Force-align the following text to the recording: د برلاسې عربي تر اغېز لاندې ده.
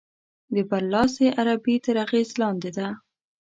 د 0.53 0.55
برلاسې 0.69 1.25
عربي 1.39 1.75
تر 1.85 1.95
اغېز 2.05 2.29
لاندې 2.41 2.71
ده. 2.77 2.87